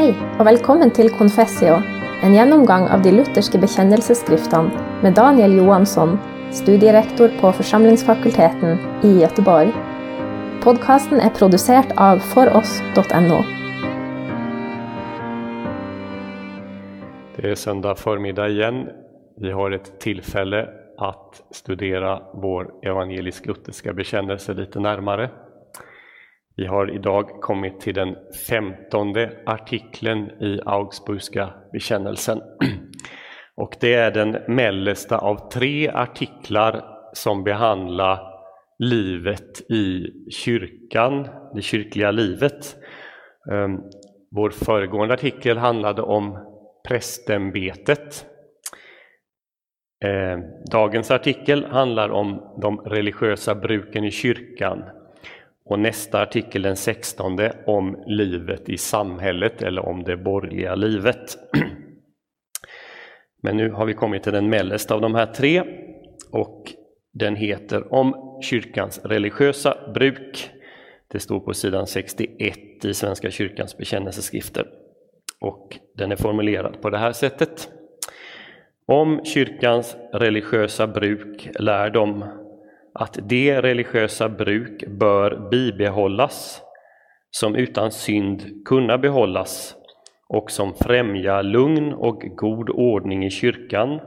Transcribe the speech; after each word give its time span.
Hei, 0.00 0.14
og 0.40 0.46
velkommen 0.48 0.88
til 0.96 1.10
Confessio, 1.12 1.74
en 2.24 2.32
gjennomgang 2.32 2.86
av 2.88 3.02
de 3.04 3.10
lutherske 3.12 3.58
bekjennelsesskriftene 3.60 5.02
med 5.04 5.12
Daniel 5.18 5.58
Johansson, 5.58 6.14
studierektor 6.56 7.28
på 7.42 7.50
Forsamlingsfakulteten 7.58 8.80
i 9.04 9.10
Göteborg. 9.18 9.74
Podkasten 10.64 11.20
er 11.20 11.34
produsert 11.36 11.92
av 12.00 12.24
foross.no. 12.30 13.42
Det 17.36 17.50
är 17.50 17.54
söndag 17.54 17.94
förmiddag 17.94 18.48
igen. 18.48 18.88
Vi 19.36 19.50
har 19.50 19.70
ett 19.70 20.00
tillfälle 20.00 20.68
att 20.98 21.42
studera 21.50 22.22
vår 22.32 22.70
evangelisk-lutherska 22.82 23.92
bekännelse 23.92 24.54
lite 24.54 24.80
närmare. 24.80 25.30
Vi 26.60 26.66
har 26.66 26.94
idag 26.94 27.40
kommit 27.40 27.80
till 27.80 27.94
den 27.94 28.16
femtonde 28.48 29.42
artikeln 29.46 30.30
i 30.30 30.60
Augsburgska 30.66 31.54
bekännelsen. 31.72 32.40
Och 33.56 33.76
det 33.80 33.94
är 33.94 34.10
den 34.10 34.38
mellersta 34.48 35.18
av 35.18 35.50
tre 35.50 35.88
artiklar 35.88 36.84
som 37.12 37.44
behandlar 37.44 38.20
livet 38.78 39.70
i 39.70 40.06
kyrkan, 40.30 41.28
det 41.54 41.62
kyrkliga 41.62 42.10
livet. 42.10 42.76
Ehm, 43.52 43.80
vår 44.30 44.50
föregående 44.50 45.14
artikel 45.14 45.58
handlade 45.58 46.02
om 46.02 46.38
prästämbetet. 46.88 48.26
Ehm, 50.04 50.40
dagens 50.72 51.10
artikel 51.10 51.64
handlar 51.64 52.08
om 52.08 52.58
de 52.62 52.80
religiösa 52.80 53.54
bruken 53.54 54.04
i 54.04 54.10
kyrkan 54.10 54.99
och 55.70 55.78
nästa 55.78 56.22
artikel, 56.22 56.62
den 56.62 56.76
16, 56.76 57.38
om 57.66 58.02
livet 58.06 58.68
i 58.68 58.78
samhället 58.78 59.62
eller 59.62 59.86
om 59.86 60.02
det 60.02 60.16
borgerliga 60.16 60.74
livet. 60.74 61.38
Men 63.42 63.56
nu 63.56 63.70
har 63.70 63.86
vi 63.86 63.94
kommit 63.94 64.22
till 64.22 64.32
den 64.32 64.50
mellersta 64.50 64.94
av 64.94 65.00
de 65.00 65.14
här 65.14 65.26
tre 65.26 65.62
och 66.32 66.72
den 67.12 67.36
heter 67.36 67.94
Om 67.94 68.38
kyrkans 68.42 69.00
religiösa 69.04 69.76
bruk. 69.94 70.50
Det 71.08 71.20
står 71.20 71.40
på 71.40 71.54
sidan 71.54 71.86
61 71.86 72.84
i 72.84 72.94
Svenska 72.94 73.30
kyrkans 73.30 73.76
bekännelseskrifter 73.76 74.66
och 75.40 75.78
den 75.94 76.12
är 76.12 76.16
formulerad 76.16 76.80
på 76.82 76.90
det 76.90 76.98
här 76.98 77.12
sättet. 77.12 77.70
Om 78.86 79.24
kyrkans 79.24 79.96
religiösa 80.12 80.86
bruk 80.86 81.48
lär 81.58 81.90
de 81.90 82.24
att 82.94 83.18
det 83.22 83.60
religiösa 83.60 84.28
bruk 84.28 84.86
bör 84.86 85.48
bibehållas 85.50 86.62
som 87.30 87.54
utan 87.54 87.90
synd 87.90 88.64
kunna 88.64 88.98
behållas 88.98 89.74
och 90.28 90.50
som 90.50 90.74
främja 90.74 91.42
lugn 91.42 91.92
och 91.92 92.20
god 92.20 92.70
ordning 92.70 93.24
i 93.24 93.30
kyrkan 93.30 94.00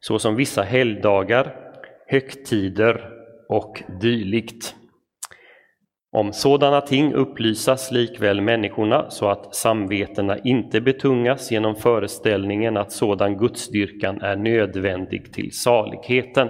såsom 0.00 0.36
vissa 0.36 0.62
helgdagar, 0.62 1.56
högtider 2.06 3.10
och 3.48 3.82
dylikt. 4.00 4.74
Om 6.12 6.32
sådana 6.32 6.80
ting 6.80 7.14
upplysas 7.14 7.92
likväl 7.92 8.40
människorna 8.40 9.10
så 9.10 9.28
att 9.28 9.54
samvetena 9.54 10.38
inte 10.38 10.80
betungas 10.80 11.50
genom 11.52 11.74
föreställningen 11.74 12.76
att 12.76 12.92
sådan 12.92 13.36
gudsdyrkan 13.38 14.20
är 14.20 14.36
nödvändig 14.36 15.32
till 15.32 15.52
saligheten. 15.52 16.48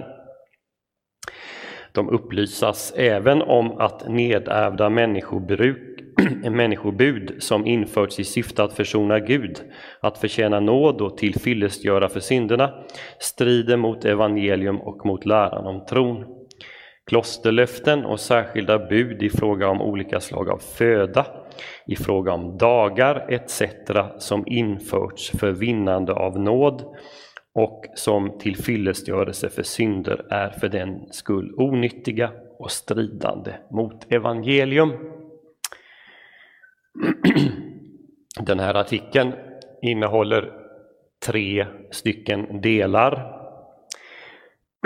De 1.95 2.09
upplysas 2.09 2.93
även 2.95 3.41
om 3.41 3.77
att 3.77 4.09
nedärvda 4.09 4.89
människobruk, 4.89 5.77
människobud 6.51 7.35
som 7.39 7.67
införts 7.67 8.19
i 8.19 8.23
syfte 8.23 8.63
att 8.63 8.73
försona 8.73 9.19
Gud, 9.19 9.59
att 9.99 10.17
förtjäna 10.17 10.59
nåd 10.59 11.01
och 11.01 11.17
tillfyllestgöra 11.17 12.09
för 12.09 12.19
synderna, 12.19 12.73
strider 13.19 13.77
mot 13.77 14.05
evangelium 14.05 14.81
och 14.81 15.05
mot 15.05 15.25
läran 15.25 15.67
om 15.67 15.85
tron. 15.85 16.25
Klosterlöften 17.07 18.05
och 18.05 18.19
särskilda 18.19 18.79
bud 18.79 19.23
i 19.23 19.29
fråga 19.29 19.69
om 19.69 19.81
olika 19.81 20.19
slag 20.19 20.49
av 20.49 20.57
föda, 20.57 21.25
i 21.87 21.95
fråga 21.95 22.33
om 22.33 22.57
dagar 22.57 23.25
etc. 23.29 23.61
som 24.17 24.43
införts 24.47 25.31
för 25.31 25.51
vinnande 25.51 26.13
av 26.13 26.39
nåd 26.39 26.83
och 27.55 27.85
som 27.95 28.37
till 28.37 28.57
fyllestgörelse 28.57 29.49
för 29.49 29.63
synder 29.63 30.25
är 30.29 30.49
för 30.49 30.69
den 30.69 31.07
skull 31.11 31.53
onyttiga 31.57 32.31
och 32.59 32.71
stridande 32.71 33.53
mot 33.71 34.13
evangelium. 34.13 34.91
Den 38.39 38.59
här 38.59 38.73
artikeln 38.73 39.33
innehåller 39.81 40.51
tre 41.25 41.67
stycken 41.91 42.61
delar. 42.61 43.41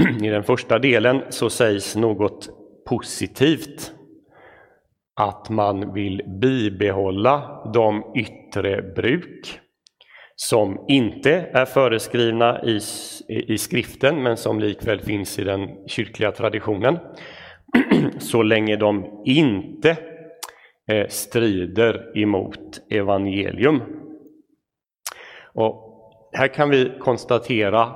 I 0.24 0.28
den 0.28 0.44
första 0.44 0.80
delen 0.80 1.22
så 1.30 1.50
sägs 1.50 1.96
något 1.96 2.50
positivt. 2.90 3.94
Att 5.16 5.50
man 5.50 5.94
vill 5.94 6.22
bibehålla 6.41 7.63
de 7.74 8.03
yttre 8.16 8.81
bruk 8.81 9.59
som 10.41 10.85
inte 10.88 11.31
är 11.53 11.66
föreskrivna 11.66 12.61
i, 12.63 12.79
i 13.27 13.57
skriften 13.57 14.23
men 14.23 14.38
som 14.38 14.59
likväl 14.59 15.01
finns 15.01 15.39
i 15.39 15.44
den 15.44 15.88
kyrkliga 15.88 16.31
traditionen 16.31 16.97
så 18.19 18.44
länge 18.44 18.75
de 18.75 19.22
inte 19.25 19.97
eh, 20.91 21.07
strider 21.07 22.17
emot 22.17 22.81
evangelium. 22.89 23.81
Och 25.53 25.85
här 26.33 26.47
kan 26.47 26.69
vi 26.69 26.91
konstatera 27.00 27.95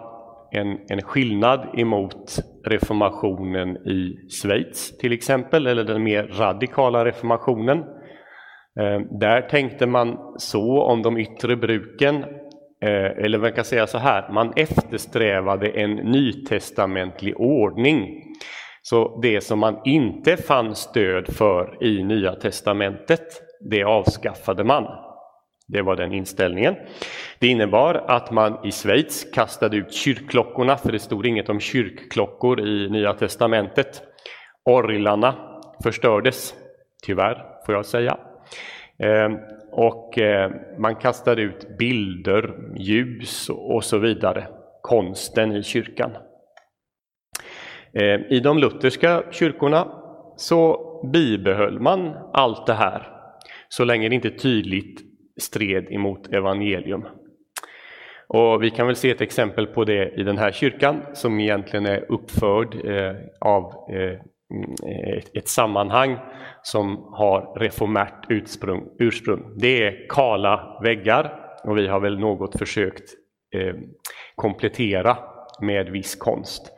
en, 0.52 0.80
en 0.90 1.02
skillnad 1.02 1.80
emot 1.80 2.40
reformationen 2.66 3.78
i 3.78 4.18
Schweiz 4.30 4.98
till 4.98 5.14
exempel, 5.14 5.68
eller 5.68 5.84
den 5.84 6.04
mer 6.04 6.24
radikala 6.24 7.06
reformationen 7.06 7.84
Eh, 8.80 9.00
där 9.20 9.42
tänkte 9.42 9.88
man 9.88 10.18
så 10.38 10.82
om 10.82 11.02
de 11.02 11.18
yttre 11.18 11.56
bruken, 11.56 12.24
eh, 12.86 13.26
eller 13.26 13.40
man 13.40 13.54
kan 13.54 13.66
säga 13.66 13.88
så 13.88 13.98
här, 13.98 14.30
man 14.32 14.54
eftersträvade 14.56 15.70
en 15.70 15.96
nytestamentlig 15.96 17.40
ordning. 17.40 18.24
Så 18.82 19.20
det 19.22 19.42
som 19.42 19.60
man 19.60 19.80
inte 19.86 20.38
fann 20.38 20.76
stöd 20.76 21.34
för 21.34 21.84
i 21.84 22.04
Nya 22.04 22.36
testamentet, 22.36 23.42
det 23.70 23.84
avskaffade 23.84 24.64
man. 24.64 24.88
Det 25.68 25.82
var 25.82 25.96
den 25.96 26.14
inställningen. 26.14 26.76
Det 27.40 27.48
innebar 27.48 28.06
att 28.08 28.32
man 28.32 28.66
i 28.66 28.72
Schweiz 28.72 29.32
kastade 29.34 29.78
ut 29.78 29.94
kyrkklockorna, 29.94 30.78
för 30.78 30.92
det 30.92 31.00
stod 31.00 31.26
inget 31.26 31.50
om 31.50 31.60
kyrkklockor 31.60 32.68
i 32.68 32.90
Nya 32.90 33.14
testamentet. 33.14 34.02
Orglarna 34.66 35.36
förstördes, 35.84 36.54
tyvärr 37.06 37.46
får 37.66 37.76
jag 37.76 37.86
säga. 37.86 38.18
Ehm, 39.00 39.38
och 39.72 40.20
eh, 40.20 40.52
man 40.78 40.96
kastade 40.96 41.42
ut 41.42 41.78
bilder, 41.78 42.54
ljus 42.76 43.50
och 43.50 43.84
så 43.84 43.98
vidare, 43.98 44.48
konsten 44.82 45.52
i 45.52 45.64
kyrkan. 45.64 46.12
Ehm, 47.94 48.22
I 48.30 48.40
de 48.40 48.58
lutherska 48.58 49.24
kyrkorna 49.32 49.88
så 50.36 50.90
bibehöll 51.14 51.80
man 51.80 52.18
allt 52.34 52.68
det 52.68 52.74
här 52.74 53.08
så 53.70 53.84
länge 53.84 54.10
det 54.10 54.16
inte 54.16 54.30
tydligt 54.30 55.02
stred 55.42 55.92
emot 55.92 56.34
evangelium. 56.34 57.06
Och 58.28 58.64
vi 58.64 58.70
kan 58.70 58.88
väl 58.88 58.96
se 58.96 59.10
ett 59.10 59.22
exempel 59.22 59.68
på 59.68 59.84
det 59.84 60.10
i 60.10 60.24
den 60.24 60.38
här 60.38 60.52
kyrkan 60.52 61.02
som 61.14 61.40
egentligen 61.40 61.86
är 61.86 62.12
uppförd 62.12 62.86
eh, 62.86 63.16
av 63.42 63.64
eh, 63.64 64.20
Eh, 64.54 65.18
ett, 65.18 65.38
ett 65.38 65.48
sammanhang 65.48 66.18
som 66.62 67.14
har 67.14 67.60
reformärt 67.60 68.26
ursprung, 68.30 68.84
ursprung. 69.00 69.54
Det 69.58 69.84
är 69.84 70.10
kala 70.10 70.80
väggar 70.84 71.34
och 71.64 71.78
vi 71.78 71.88
har 71.88 72.00
väl 72.00 72.20
något 72.20 72.60
försökt 72.60 73.04
eh, 73.56 73.76
komplettera 74.36 75.18
med 75.62 75.90
viss 75.90 76.16
konst. 76.16 76.72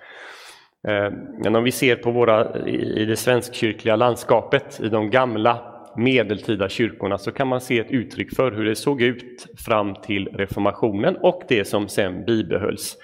Eh, 0.88 1.12
men 1.44 1.56
om 1.56 1.64
vi 1.64 1.72
ser 1.72 1.96
på 1.96 2.12
våra, 2.12 2.68
i 2.68 3.06
det 3.06 3.16
svenskkyrkliga 3.16 3.96
landskapet, 3.96 4.80
i 4.84 4.90
de 4.90 5.10
gamla 5.10 5.72
medeltida 5.98 6.70
kyrkorna, 6.70 7.18
så 7.18 7.32
kan 7.32 7.48
man 7.48 7.62
se 7.62 7.80
ett 7.80 7.92
uttryck 7.92 8.36
för 8.36 8.52
hur 8.52 8.66
det 8.66 8.76
såg 8.76 9.02
ut 9.02 9.46
fram 9.66 9.96
till 9.96 10.28
reformationen 10.28 11.18
och 11.18 11.44
det 11.48 11.66
som 11.66 11.88
sen 11.88 12.26
bibehölls. 12.26 12.98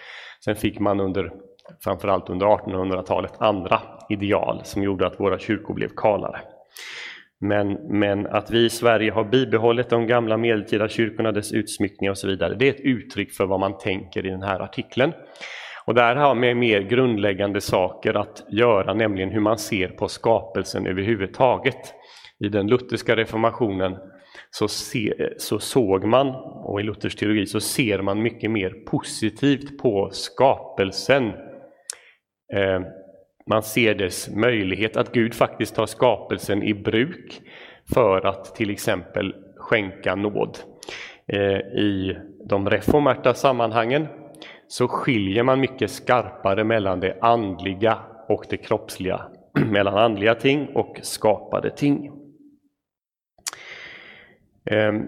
Sen 0.46 0.56
fick 0.56 0.80
man 0.80 1.00
under, 1.00 1.32
framförallt 1.84 2.30
under 2.30 2.46
1800-talet, 2.46 3.34
andra 3.38 3.82
ideal 4.12 4.62
som 4.64 4.84
gjorde 4.84 5.08
att 5.08 5.20
våra 5.20 5.40
kyrkor 5.40 5.74
blev 5.74 5.90
kalare. 5.96 6.40
Men, 7.40 7.74
men 7.74 8.28
att 8.28 8.52
vi 8.52 8.66
i 8.66 8.70
Sverige 8.70 9.12
har 9.12 9.24
bibehållit 9.24 9.90
de 9.90 10.08
gamla 10.08 10.38
medeltida 10.38 10.88
kyrkorna, 10.88 11.32
dess 11.32 11.52
utsmyckning 11.52 12.10
och 12.10 12.18
så 12.18 12.28
vidare, 12.28 12.56
det 12.56 12.68
är 12.68 12.74
ett 12.74 12.82
uttryck 12.82 13.34
för 13.34 13.46
vad 13.46 13.60
man 13.60 13.78
tänker 13.78 14.26
i 14.26 14.30
den 14.30 14.44
här 14.44 14.60
artikeln. 14.60 15.14
Och 15.86 15.96
det 15.96 16.02
här 16.02 16.16
har 16.16 16.36
med 16.36 16.58
mer 16.58 16.82
grundläggande 16.82 17.62
saker 17.62 18.14
att 18.14 18.46
göra, 18.50 18.94
nämligen 18.94 19.30
hur 19.30 19.40
man 19.40 19.58
ser 19.58 19.88
på 19.88 20.08
skapelsen 20.08 20.88
överhuvudtaget. 20.88 21.94
I 22.40 22.50
den 22.50 22.68
lutherska 22.68 23.16
reformationen 23.16 23.98
så, 24.50 24.68
se, 24.68 25.14
så 25.38 25.60
såg 25.60 26.06
man, 26.06 26.28
och 26.66 26.80
i 26.80 26.84
Luthers 26.84 27.16
teologi 27.16 27.46
så 27.46 27.60
ser 27.60 28.02
man 28.02 28.22
mycket 28.22 28.52
mer 28.52 28.70
positivt 28.70 29.78
på 29.78 30.10
skapelsen. 30.12 31.24
Eh, 32.54 32.82
man 33.52 33.64
ser 33.64 33.96
dess 33.96 34.30
möjlighet 34.30 34.98
att 34.98 35.12
Gud 35.12 35.34
faktiskt 35.34 35.76
tar 35.76 35.86
skapelsen 35.86 36.64
i 36.64 36.74
bruk 36.74 37.42
för 37.94 38.26
att 38.26 38.56
till 38.56 38.70
exempel 38.70 39.36
skänka 39.58 40.16
nåd. 40.16 40.58
Eh, 41.28 41.58
I 41.60 42.18
de 42.46 42.70
reformerta 42.70 43.34
sammanhangen 43.34 44.08
så 44.68 44.88
skiljer 44.88 45.44
man 45.44 45.60
mycket 45.60 45.92
skarpare 45.92 46.64
mellan 46.64 47.00
det 47.00 47.18
andliga 47.22 47.98
och 48.28 48.46
det 48.50 48.58
kroppsliga, 48.58 49.22
mellan 49.72 49.98
andliga 49.98 50.36
ting 50.36 50.68
och 50.76 51.00
skapade 51.02 51.70
ting. 51.70 52.12
Ehm, 54.66 55.08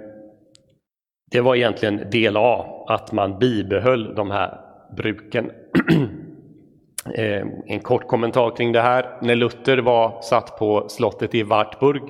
det 1.32 1.42
var 1.42 1.56
egentligen 1.56 2.10
del 2.12 2.38
A, 2.38 2.86
att 2.88 3.12
man 3.12 3.40
bibehöll 3.40 4.16
de 4.16 4.32
här 4.32 4.60
bruken. 4.98 5.52
Eh, 7.06 7.46
en 7.66 7.80
kort 7.80 8.08
kommentar 8.08 8.56
kring 8.56 8.72
det 8.72 8.82
här. 8.82 9.18
När 9.22 9.36
Luther 9.36 9.78
var 9.78 10.22
satt 10.22 10.58
på 10.58 10.90
slottet 10.90 11.36
i 11.36 11.44
Wartburg 11.44 12.02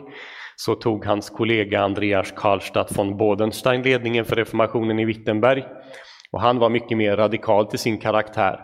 så 0.55 0.75
tog 0.75 1.05
hans 1.05 1.29
kollega 1.29 1.81
Andreas 1.81 2.31
Karlstadt 2.31 2.97
von 2.97 3.17
Bodenstein 3.17 3.81
ledningen 3.81 4.25
för 4.25 4.35
reformationen 4.35 4.99
i 4.99 5.05
Wittenberg. 5.05 5.63
Och 6.31 6.41
han 6.41 6.59
var 6.59 6.69
mycket 6.69 6.97
mer 6.97 7.17
radikal 7.17 7.65
till 7.65 7.79
sin 7.79 7.97
karaktär. 7.97 8.59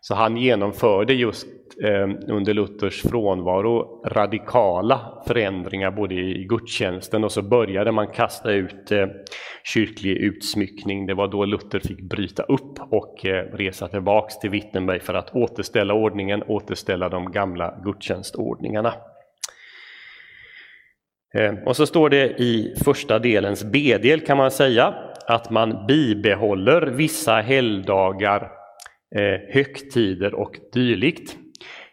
Så 0.00 0.14
han 0.14 0.36
genomförde 0.36 1.14
just 1.14 1.46
eh, 1.84 2.34
under 2.34 2.54
Luthers 2.54 3.02
frånvaro 3.02 4.02
radikala 4.06 5.22
förändringar 5.26 5.90
både 5.90 6.14
i 6.14 6.46
gudstjänsten 6.48 7.24
och 7.24 7.32
så 7.32 7.42
började 7.42 7.92
man 7.92 8.06
kasta 8.06 8.52
ut 8.52 8.92
eh, 8.92 9.06
kyrklig 9.64 10.16
utsmyckning. 10.16 11.06
Det 11.06 11.14
var 11.14 11.28
då 11.28 11.44
Luther 11.44 11.80
fick 11.80 12.00
bryta 12.00 12.42
upp 12.42 12.78
och 12.90 13.26
eh, 13.26 13.44
resa 13.52 13.88
tillbaks 13.88 14.38
till 14.38 14.50
Wittenberg 14.50 15.00
för 15.00 15.14
att 15.14 15.34
återställa 15.34 15.94
ordningen, 15.94 16.42
återställa 16.42 17.08
de 17.08 17.32
gamla 17.32 17.74
gudstjänstordningarna. 17.84 18.94
Eh, 21.34 21.54
och 21.66 21.76
så 21.76 21.86
står 21.86 22.10
det 22.10 22.40
i 22.40 22.74
första 22.84 23.18
delens 23.18 23.64
B-del 23.64 24.20
kan 24.20 24.36
man 24.36 24.50
säga 24.50 24.94
att 25.26 25.50
man 25.50 25.86
bibehåller 25.86 26.82
vissa 26.82 27.34
helgdagar, 27.34 28.50
eh, 29.16 29.54
högtider 29.54 30.34
och 30.34 30.56
dylikt. 30.72 31.36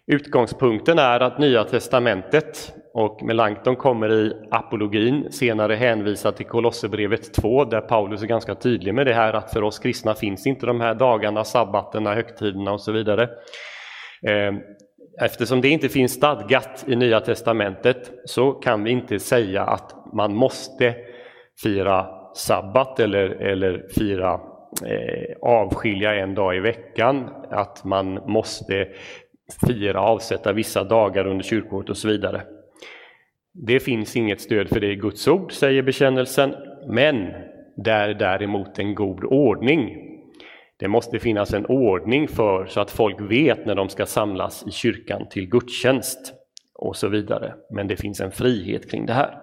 Utgångspunkten 0.07 0.99
är 0.99 1.19
att 1.19 1.39
Nya 1.39 1.63
testamentet 1.63 2.73
och 2.93 3.23
Melanchthon 3.23 3.75
kommer 3.75 4.11
i 4.11 4.33
apologin 4.51 5.31
senare 5.31 5.73
hänvisa 5.73 6.31
till 6.31 6.45
Kolosserbrevet 6.45 7.33
2 7.33 7.65
där 7.65 7.81
Paulus 7.81 8.23
är 8.23 8.27
ganska 8.27 8.55
tydlig 8.55 8.93
med 8.93 9.05
det 9.05 9.13
här 9.13 9.33
att 9.33 9.53
för 9.53 9.63
oss 9.63 9.79
kristna 9.79 10.15
finns 10.15 10.47
inte 10.47 10.65
de 10.65 10.81
här 10.81 10.95
dagarna, 10.95 11.43
sabbaterna, 11.43 12.13
högtiderna 12.13 12.71
och 12.71 12.81
så 12.81 12.91
vidare. 12.91 13.29
Ehm, 14.27 14.59
eftersom 15.21 15.61
det 15.61 15.69
inte 15.69 15.89
finns 15.89 16.13
stadgat 16.13 16.85
i 16.87 16.95
Nya 16.95 17.19
testamentet 17.19 18.11
så 18.25 18.51
kan 18.51 18.83
vi 18.83 18.91
inte 18.91 19.19
säga 19.19 19.63
att 19.63 19.95
man 20.13 20.35
måste 20.35 20.95
fira 21.63 22.07
sabbat 22.35 22.99
eller, 22.99 23.29
eller 23.29 23.85
fira 23.97 24.33
eh, 24.85 25.37
avskilja 25.41 26.15
en 26.15 26.35
dag 26.35 26.55
i 26.55 26.59
veckan, 26.59 27.29
att 27.49 27.83
man 27.83 28.13
måste 28.13 28.87
fira, 29.67 30.01
avsätta 30.01 30.53
vissa 30.53 30.83
dagar 30.83 31.27
under 31.27 31.43
kyrkoåret 31.43 31.89
och 31.89 31.97
så 31.97 32.07
vidare. 32.07 32.41
Det 33.53 33.79
finns 33.79 34.15
inget 34.15 34.41
stöd 34.41 34.69
för 34.69 34.79
det 34.79 34.91
i 34.91 34.95
Guds 34.95 35.27
ord, 35.27 35.51
säger 35.51 35.81
bekännelsen, 35.81 36.55
men 36.87 37.27
där 37.75 38.13
däremot 38.13 38.79
en 38.79 38.95
god 38.95 39.23
ordning. 39.23 40.07
Det 40.79 40.87
måste 40.87 41.19
finnas 41.19 41.53
en 41.53 41.65
ordning 41.65 42.27
för 42.27 42.65
så 42.65 42.81
att 42.81 42.91
folk 42.91 43.21
vet 43.21 43.65
när 43.65 43.75
de 43.75 43.89
ska 43.89 44.05
samlas 44.05 44.67
i 44.67 44.71
kyrkan 44.71 45.27
till 45.29 45.49
gudstjänst 45.49 46.33
och 46.73 46.95
så 46.95 47.07
vidare. 47.07 47.53
Men 47.75 47.87
det 47.87 47.95
finns 47.95 48.21
en 48.21 48.31
frihet 48.31 48.91
kring 48.91 49.05
det 49.05 49.13
här. 49.13 49.37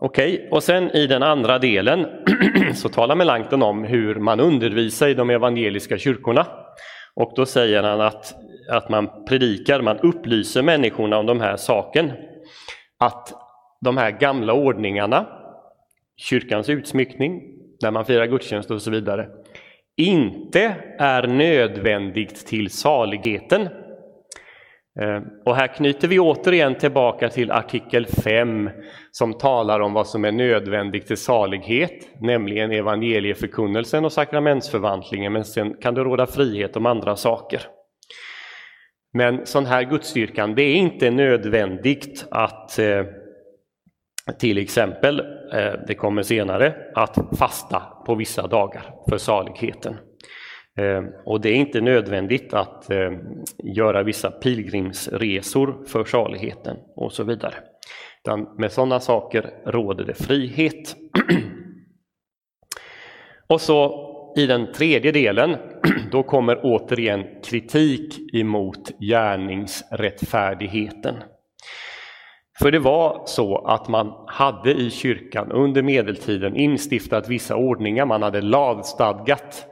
Okej, 0.00 0.48
och 0.50 0.62
sen 0.62 0.90
i 0.90 1.06
den 1.06 1.22
andra 1.22 1.58
delen 1.58 2.06
så 2.74 2.88
talar 2.88 3.16
Melanchthon 3.16 3.62
om 3.62 3.84
hur 3.84 4.14
man 4.14 4.40
undervisar 4.40 5.08
i 5.08 5.14
de 5.14 5.30
evangeliska 5.30 5.98
kyrkorna. 5.98 6.46
Och 7.14 7.32
då 7.36 7.46
säger 7.46 7.82
han 7.82 8.00
att, 8.00 8.34
att 8.68 8.88
man 8.88 9.24
predikar, 9.28 9.82
man 9.82 9.98
upplyser 9.98 10.62
människorna 10.62 11.18
om 11.18 11.26
de 11.26 11.40
här 11.40 11.56
saken. 11.56 12.12
Att 12.98 13.32
de 13.80 13.96
här 13.96 14.10
gamla 14.10 14.52
ordningarna, 14.52 15.26
kyrkans 16.16 16.68
utsmyckning, 16.68 17.42
när 17.82 17.90
man 17.90 18.04
firar 18.04 18.26
gudstjänst 18.26 18.70
och 18.70 18.82
så 18.82 18.90
vidare, 18.90 19.28
inte 19.96 20.76
är 20.98 21.26
nödvändigt 21.26 22.46
till 22.46 22.70
saligheten. 22.70 23.68
Eh, 25.00 25.22
och 25.44 25.56
här 25.56 25.66
knyter 25.66 26.08
vi 26.08 26.18
återigen 26.18 26.74
tillbaka 26.74 27.28
till 27.28 27.50
artikel 27.50 28.06
5 28.06 28.70
som 29.10 29.34
talar 29.34 29.80
om 29.80 29.92
vad 29.92 30.06
som 30.06 30.24
är 30.24 30.32
nödvändigt 30.32 31.06
till 31.06 31.16
salighet, 31.16 32.08
nämligen 32.20 32.72
evangelieförkunnelsen 32.72 34.04
och 34.04 34.12
sakramentsförvandlingen, 34.12 35.32
men 35.32 35.44
sen 35.44 35.74
kan 35.74 35.94
det 35.94 36.00
råda 36.00 36.26
frihet 36.26 36.76
om 36.76 36.86
andra 36.86 37.16
saker. 37.16 37.60
Men 39.12 39.46
sån 39.46 39.66
här 39.66 39.82
gudsstyrkan, 39.82 40.54
det 40.54 40.62
är 40.62 40.74
inte 40.74 41.10
nödvändigt 41.10 42.26
att 42.30 42.78
eh, 42.78 43.04
till 44.38 44.58
exempel, 44.58 45.20
eh, 45.52 45.72
det 45.86 45.94
kommer 45.94 46.22
senare, 46.22 46.74
att 46.94 47.18
fasta 47.38 47.82
på 48.06 48.14
vissa 48.14 48.46
dagar 48.46 48.94
för 49.08 49.18
saligheten. 49.18 49.96
Eh, 50.78 51.02
och 51.24 51.40
det 51.40 51.48
är 51.48 51.54
inte 51.54 51.80
nödvändigt 51.80 52.54
att 52.54 52.90
eh, 52.90 53.12
göra 53.58 54.02
vissa 54.02 54.30
pilgrimsresor 54.30 55.84
för 55.86 56.04
saligheten 56.04 56.76
och 56.96 57.12
så 57.12 57.24
vidare. 57.24 57.54
Utan 58.24 58.54
med 58.58 58.72
sådana 58.72 59.00
saker 59.00 59.50
råder 59.66 60.04
det 60.04 60.14
frihet. 60.14 60.96
Och 63.46 63.60
så 63.60 64.08
i 64.36 64.46
den 64.46 64.72
tredje 64.72 65.12
delen, 65.12 65.56
då 66.10 66.22
kommer 66.22 66.60
återigen 66.62 67.24
kritik 67.44 68.34
emot 68.34 68.90
gärningsrättfärdigheten. 69.00 71.14
För 72.58 72.70
det 72.70 72.78
var 72.78 73.22
så 73.26 73.58
att 73.58 73.88
man 73.88 74.12
hade 74.26 74.72
i 74.72 74.90
kyrkan 74.90 75.52
under 75.52 75.82
medeltiden 75.82 76.56
instiftat 76.56 77.28
vissa 77.28 77.56
ordningar, 77.56 78.06
man 78.06 78.22
hade 78.22 78.40
lagstadgat 78.40 79.66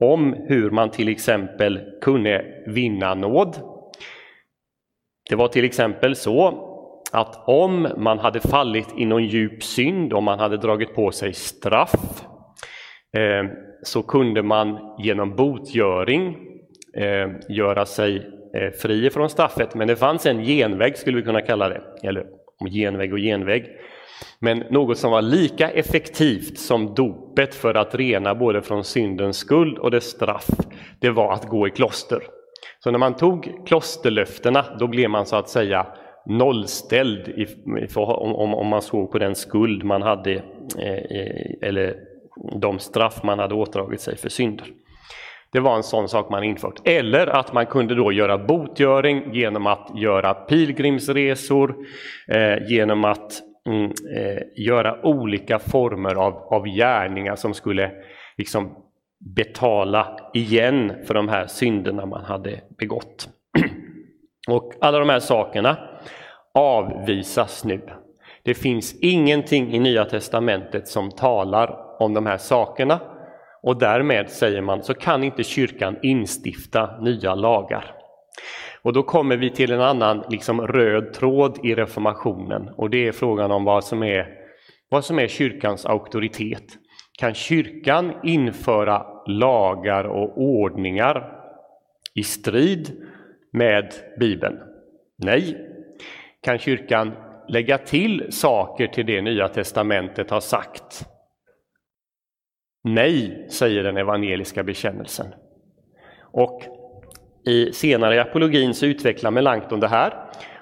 om 0.00 0.36
hur 0.48 0.70
man 0.70 0.90
till 0.90 1.08
exempel 1.08 1.80
kunde 2.02 2.44
vinna 2.66 3.14
nåd. 3.14 3.56
Det 5.30 5.36
var 5.36 5.48
till 5.48 5.64
exempel 5.64 6.16
så 6.16 6.64
att 7.12 7.48
om 7.48 7.88
man 7.96 8.18
hade 8.18 8.40
fallit 8.40 8.88
i 8.96 9.04
någon 9.04 9.24
djup 9.24 9.62
synd, 9.62 10.12
om 10.12 10.24
man 10.24 10.38
hade 10.38 10.56
dragit 10.56 10.94
på 10.94 11.10
sig 11.10 11.34
straff, 11.34 12.24
Eh, 13.16 13.50
så 13.82 14.02
kunde 14.02 14.42
man 14.42 14.78
genom 14.98 15.36
botgöring 15.36 16.36
eh, 16.96 17.28
göra 17.48 17.86
sig 17.86 18.16
eh, 18.54 18.70
fri 18.70 19.10
från 19.10 19.30
straffet. 19.30 19.74
Men 19.74 19.88
det 19.88 19.96
fanns 19.96 20.26
en 20.26 20.44
genväg, 20.44 20.98
skulle 20.98 21.16
vi 21.16 21.22
kunna 21.22 21.40
kalla 21.40 21.68
det, 21.68 21.82
eller 22.02 22.26
genväg 22.70 23.12
och 23.12 23.18
genväg. 23.18 23.66
Men 24.40 24.58
något 24.58 24.98
som 24.98 25.10
var 25.10 25.22
lika 25.22 25.70
effektivt 25.70 26.58
som 26.58 26.94
dopet 26.94 27.54
för 27.54 27.74
att 27.74 27.94
rena 27.94 28.34
både 28.34 28.62
från 28.62 28.84
syndens 28.84 29.36
skuld 29.36 29.78
och 29.78 29.90
dess 29.90 30.04
straff, 30.04 30.48
det 31.00 31.10
var 31.10 31.32
att 31.32 31.48
gå 31.48 31.68
i 31.68 31.70
kloster. 31.70 32.22
Så 32.84 32.90
när 32.90 32.98
man 32.98 33.16
tog 33.16 33.66
klosterlöftena, 33.66 34.64
då 34.78 34.86
blev 34.86 35.10
man 35.10 35.26
så 35.26 35.36
att 35.36 35.48
säga 35.48 35.86
nollställd 36.26 37.28
i, 37.28 37.46
om, 37.94 38.54
om 38.54 38.66
man 38.66 38.82
såg 38.82 39.12
på 39.12 39.18
den 39.18 39.34
skuld 39.34 39.84
man 39.84 40.02
hade 40.02 40.32
eh, 40.78 41.68
eller 41.68 42.07
de 42.60 42.78
straff 42.78 43.22
man 43.22 43.38
hade 43.38 43.54
ådragit 43.54 44.00
sig 44.00 44.16
för 44.16 44.28
synder. 44.28 44.66
Det 45.52 45.60
var 45.60 45.76
en 45.76 45.82
sån 45.82 46.08
sak 46.08 46.30
man 46.30 46.44
infört. 46.44 46.80
Eller 46.84 47.26
att 47.26 47.52
man 47.52 47.66
kunde 47.66 47.94
då 47.94 48.12
göra 48.12 48.38
botgöring 48.38 49.34
genom 49.34 49.66
att 49.66 49.90
göra 49.94 50.34
pilgrimsresor, 50.34 51.74
eh, 52.28 52.68
genom 52.68 53.04
att 53.04 53.32
mm, 53.66 53.84
eh, 54.16 54.42
göra 54.56 55.06
olika 55.06 55.58
former 55.58 56.14
av, 56.14 56.34
av 56.34 56.66
gärningar 56.66 57.36
som 57.36 57.54
skulle 57.54 57.90
liksom 58.36 58.74
betala 59.18 60.20
igen 60.34 60.92
för 61.06 61.14
de 61.14 61.28
här 61.28 61.46
synderna 61.46 62.06
man 62.06 62.24
hade 62.24 62.60
begått. 62.78 63.28
Och 64.48 64.72
alla 64.80 64.98
de 64.98 65.08
här 65.08 65.20
sakerna 65.20 65.76
avvisas 66.54 67.64
nu. 67.64 67.80
Det 68.42 68.54
finns 68.54 68.94
ingenting 69.00 69.74
i 69.74 69.78
Nya 69.78 70.04
testamentet 70.04 70.88
som 70.88 71.10
talar 71.10 71.87
om 71.98 72.14
de 72.14 72.26
här 72.26 72.38
sakerna 72.38 73.00
och 73.62 73.78
därmed, 73.78 74.30
säger 74.30 74.60
man, 74.60 74.82
så 74.82 74.94
kan 74.94 75.24
inte 75.24 75.44
kyrkan 75.44 75.96
instifta 76.02 77.00
nya 77.00 77.34
lagar. 77.34 77.94
Och 78.82 78.92
då 78.92 79.02
kommer 79.02 79.36
vi 79.36 79.50
till 79.50 79.72
en 79.72 79.80
annan 79.80 80.24
liksom, 80.30 80.66
röd 80.66 81.12
tråd 81.12 81.58
i 81.64 81.74
reformationen 81.74 82.68
och 82.76 82.90
det 82.90 83.08
är 83.08 83.12
frågan 83.12 83.50
om 83.50 83.64
vad 83.64 83.84
som 83.84 84.02
är, 84.02 84.26
vad 84.88 85.04
som 85.04 85.18
är 85.18 85.28
kyrkans 85.28 85.86
auktoritet. 85.86 86.64
Kan 87.18 87.34
kyrkan 87.34 88.12
införa 88.22 89.06
lagar 89.26 90.04
och 90.04 90.42
ordningar 90.42 91.32
i 92.14 92.22
strid 92.22 93.02
med 93.52 93.92
Bibeln? 94.20 94.58
Nej. 95.16 95.56
Kan 96.42 96.58
kyrkan 96.58 97.12
lägga 97.48 97.78
till 97.78 98.26
saker 98.30 98.86
till 98.86 99.06
det 99.06 99.22
Nya 99.22 99.48
testamentet 99.48 100.30
har 100.30 100.40
sagt? 100.40 101.04
Nej, 102.84 103.46
säger 103.50 103.82
den 103.82 103.96
evangeliska 103.96 104.62
bekännelsen. 104.62 105.26
Och 106.20 106.62
i, 107.46 107.72
senare 107.72 108.14
i 108.14 108.18
apologin 108.18 108.74
så 108.74 108.86
utvecklar 108.86 109.30
Melanchthon 109.30 109.80
det 109.80 109.88
här 109.88 110.12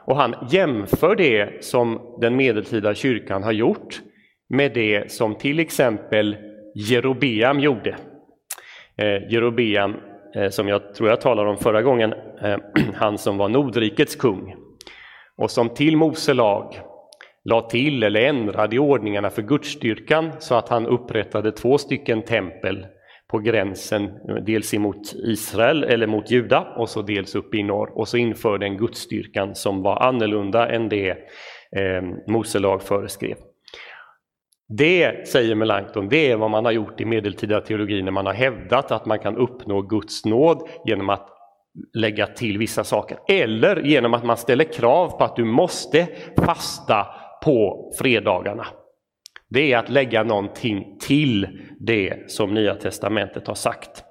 och 0.06 0.16
han 0.16 0.35
jämför 0.50 1.16
det 1.16 1.64
som 1.64 2.16
den 2.20 2.37
medeltida 2.37 2.94
kyrkan 2.94 3.42
har 3.42 3.52
gjort 3.52 4.00
med 4.49 4.75
det 4.75 5.12
som 5.12 5.35
till 5.35 5.61
exempel 5.61 6.37
Jerobeam 6.75 7.61
gjorde. 7.61 7.96
Eh, 8.99 9.32
Jerobeam, 9.32 9.96
eh, 10.35 10.49
som 10.49 10.68
jag 10.68 10.94
tror 10.94 11.08
jag 11.08 11.20
talade 11.20 11.50
om 11.50 11.56
förra 11.56 11.82
gången, 11.82 12.12
eh, 12.42 12.56
han 12.94 13.18
som 13.18 13.37
var 13.37 13.49
Nordrikets 13.49 14.16
kung 14.16 14.54
och 15.37 15.50
som 15.50 15.68
till 15.68 15.96
Mose 15.96 16.35
lag 16.35 16.80
la 17.46 17.60
till 17.60 18.02
eller 18.02 18.20
ändrade 18.20 18.76
i 18.76 18.78
ordningarna 18.78 19.30
för 19.30 19.42
gudsstyrkan 19.42 20.32
så 20.38 20.54
att 20.54 20.68
han 20.68 20.86
upprättade 20.86 21.52
två 21.52 21.78
stycken 21.78 22.22
tempel 22.22 22.86
på 23.28 23.38
gränsen, 23.38 24.10
dels 24.46 24.74
emot 24.74 25.14
Israel 25.14 25.84
eller 25.84 26.06
mot 26.06 26.30
Juda 26.30 26.60
och 26.76 26.88
så 26.88 27.02
dels 27.02 27.34
uppe 27.34 27.56
i 27.56 27.62
norr 27.62 27.98
och 27.98 28.08
så 28.08 28.16
införde 28.16 28.66
en 28.66 28.76
gudsstyrkan 28.76 29.54
som 29.54 29.82
var 29.82 30.02
annorlunda 30.02 30.68
än 30.68 30.88
det 30.88 31.10
eh, 31.10 32.02
Mose 32.26 32.58
lag 32.58 32.82
föreskrev. 32.82 33.36
Det, 34.68 35.28
säger 35.28 35.54
Melanchthon, 35.54 36.08
det 36.08 36.30
är 36.30 36.36
vad 36.36 36.50
man 36.50 36.64
har 36.64 36.72
gjort 36.72 37.00
i 37.00 37.04
medeltida 37.04 37.60
teologi 37.60 38.02
när 38.02 38.12
man 38.12 38.26
har 38.26 38.32
hävdat 38.32 38.90
att 38.90 39.06
man 39.06 39.18
kan 39.18 39.36
uppnå 39.36 39.82
Guds 39.82 40.24
nåd 40.24 40.68
genom 40.84 41.10
att 41.10 41.28
lägga 41.94 42.26
till 42.26 42.58
vissa 42.58 42.84
saker. 42.84 43.18
Eller 43.28 43.76
genom 43.76 44.14
att 44.14 44.24
man 44.24 44.36
ställer 44.36 44.64
krav 44.64 45.18
på 45.18 45.24
att 45.24 45.36
du 45.36 45.44
måste 45.44 46.08
fasta 46.36 47.06
på 47.46 47.92
fredagarna. 47.98 48.66
Det 49.48 49.72
är 49.72 49.78
att 49.78 49.88
lägga 49.88 50.22
någonting 50.22 50.96
till 51.00 51.48
det 51.80 52.30
som 52.30 52.54
Nya 52.54 52.74
testamentet 52.74 53.46
har 53.46 53.54
sagt. 53.54 54.04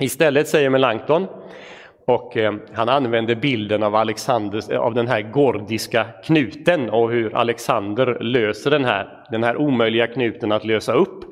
Istället 0.00 0.48
säger 0.48 0.70
Melanchthon, 0.70 1.26
och 2.06 2.36
eh, 2.36 2.54
han 2.72 2.88
använder 2.88 3.34
bilden 3.34 3.82
av, 3.82 3.94
Alexander, 3.94 4.74
av 4.74 4.94
den 4.94 5.08
här 5.08 5.22
gordiska 5.22 6.06
knuten 6.24 6.90
och 6.90 7.10
hur 7.10 7.36
Alexander 7.36 8.18
löser 8.20 8.70
den 8.70 8.84
här, 8.84 9.26
den 9.30 9.44
här 9.44 9.56
omöjliga 9.56 10.06
knuten 10.06 10.52
att 10.52 10.64
lösa 10.64 10.92
upp. 10.92 11.24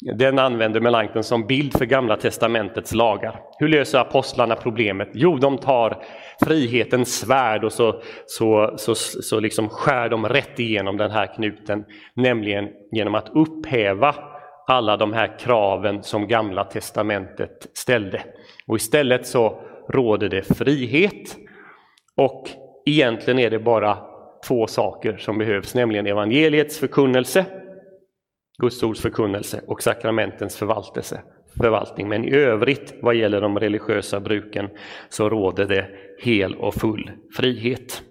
Den 0.00 0.38
använder 0.38 0.80
Melanchthon 0.80 1.24
som 1.24 1.46
bild 1.46 1.78
för 1.78 1.84
Gamla 1.84 2.16
testamentets 2.16 2.94
lagar. 2.94 3.40
Hur 3.58 3.68
löser 3.68 3.98
apostlarna 3.98 4.56
problemet? 4.56 5.08
Jo, 5.12 5.36
de 5.36 5.58
tar 5.58 6.02
frihetens 6.44 7.18
svärd 7.20 7.64
och 7.64 7.72
så, 7.72 8.02
så, 8.26 8.74
så, 8.76 8.94
så 8.94 9.40
liksom 9.40 9.68
skär 9.68 10.08
de 10.08 10.28
rätt 10.28 10.58
igenom 10.60 10.96
den 10.96 11.10
här 11.10 11.34
knuten, 11.34 11.84
nämligen 12.14 12.68
genom 12.92 13.14
att 13.14 13.28
upphäva 13.34 14.14
alla 14.66 14.96
de 14.96 15.12
här 15.12 15.38
kraven 15.38 16.02
som 16.02 16.28
Gamla 16.28 16.64
testamentet 16.64 17.66
ställde. 17.74 18.22
Och 18.66 18.76
istället 18.76 19.26
så 19.26 19.60
råder 19.88 20.28
det 20.28 20.42
frihet 20.42 21.36
och 22.16 22.50
egentligen 22.86 23.38
är 23.38 23.50
det 23.50 23.58
bara 23.58 23.98
två 24.48 24.66
saker 24.66 25.16
som 25.16 25.38
behövs, 25.38 25.74
nämligen 25.74 26.06
evangeliets 26.06 26.78
förkunnelse 26.78 27.44
Guds 28.62 28.82
ords 28.82 29.00
förkunnelse 29.00 29.60
och 29.66 29.82
sakramentens 29.82 30.56
förvaltelse, 30.56 31.20
förvaltning. 31.60 32.08
Men 32.08 32.24
i 32.24 32.34
övrigt 32.34 32.94
vad 33.02 33.14
gäller 33.14 33.40
de 33.40 33.58
religiösa 33.58 34.20
bruken 34.20 34.68
så 35.08 35.28
råder 35.28 35.66
det 35.66 35.86
hel 36.22 36.54
och 36.54 36.74
full 36.74 37.10
frihet. 37.36 38.02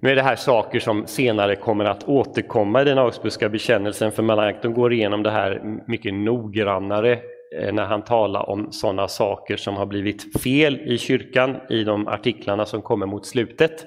Nu 0.00 0.10
är 0.10 0.16
det 0.16 0.22
här 0.22 0.36
saker 0.36 0.80
som 0.80 1.06
senare 1.06 1.56
kommer 1.56 1.84
att 1.84 2.08
återkomma 2.08 2.82
i 2.82 2.84
den 2.84 2.98
Augsburgska 2.98 3.48
bekännelsen, 3.48 4.12
för 4.12 4.22
Melanchthon 4.22 4.74
går 4.74 4.92
igenom 4.92 5.22
det 5.22 5.30
här 5.30 5.80
mycket 5.86 6.14
noggrannare 6.14 7.12
eh, 7.58 7.72
när 7.72 7.84
han 7.84 8.04
talar 8.04 8.50
om 8.50 8.72
sådana 8.72 9.08
saker 9.08 9.56
som 9.56 9.76
har 9.76 9.86
blivit 9.86 10.42
fel 10.42 10.80
i 10.80 10.98
kyrkan 10.98 11.56
i 11.70 11.84
de 11.84 12.08
artiklarna 12.08 12.66
som 12.66 12.82
kommer 12.82 13.06
mot 13.06 13.26
slutet. 13.26 13.86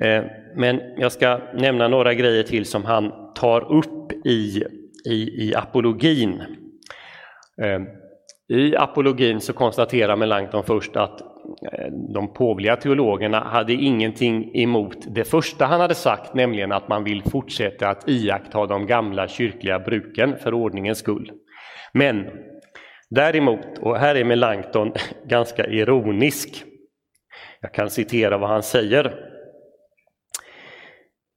Eh, 0.00 0.24
men 0.54 0.80
jag 0.96 1.12
ska 1.12 1.40
nämna 1.54 1.88
några 1.88 2.14
grejer 2.14 2.42
till 2.42 2.64
som 2.64 2.84
han 2.84 3.12
tar 3.34 3.72
upp 3.72 4.12
i, 4.26 4.64
i, 5.06 5.48
i 5.48 5.54
apologin. 5.54 6.42
Eh, 7.62 7.80
I 8.58 8.76
apologin 8.76 9.40
så 9.40 9.52
konstaterar 9.52 10.16
Melanchthon 10.16 10.64
först 10.64 10.96
att 10.96 11.20
eh, 11.20 11.86
de 12.14 12.32
påvliga 12.32 12.76
teologerna 12.76 13.40
hade 13.40 13.72
ingenting 13.72 14.50
emot 14.54 15.14
det 15.14 15.24
första 15.24 15.66
han 15.66 15.80
hade 15.80 15.94
sagt, 15.94 16.34
nämligen 16.34 16.72
att 16.72 16.88
man 16.88 17.04
vill 17.04 17.22
fortsätta 17.22 17.88
att 17.88 18.08
iaktta 18.08 18.66
de 18.66 18.86
gamla 18.86 19.28
kyrkliga 19.28 19.78
bruken 19.78 20.36
för 20.36 20.54
ordningens 20.54 20.98
skull. 20.98 21.32
Men 21.92 22.26
däremot, 23.10 23.78
och 23.80 23.96
här 23.96 24.14
är 24.14 24.24
Melanchthon 24.24 24.92
ganska 25.26 25.66
ironisk, 25.66 26.64
jag 27.60 27.74
kan 27.74 27.90
citera 27.90 28.38
vad 28.38 28.48
han 28.48 28.62
säger. 28.62 29.35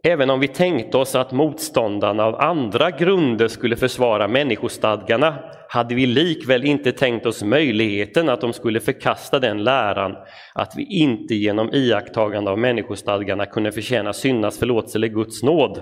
Även 0.03 0.29
om 0.29 0.39
vi 0.39 0.48
tänkte 0.48 0.98
oss 0.98 1.15
att 1.15 1.32
motståndarna 1.32 2.25
av 2.25 2.41
andra 2.41 2.91
grunder 2.91 3.48
skulle 3.48 3.75
försvara 3.75 4.27
människostadgarna 4.27 5.39
hade 5.70 5.96
vi 5.96 6.06
likväl 6.06 6.65
inte 6.65 6.91
tänkt 6.91 7.25
oss 7.25 7.44
möjligheten 7.44 8.29
att 8.29 8.41
de 8.41 8.53
skulle 8.53 8.79
förkasta 8.79 9.39
den 9.39 9.63
läran 9.63 10.15
att 10.53 10.74
vi 10.77 10.84
inte 10.84 11.36
genom 11.36 11.74
iakttagande 11.74 12.51
av 12.51 12.60
människostadgarna 12.60 13.46
kunde 13.46 13.72
förtjäna 13.72 14.13
syndas 14.13 14.60
förlåtelse 14.60 14.98
eller 14.98 15.08
Guds 15.08 15.44
nåd. 15.44 15.82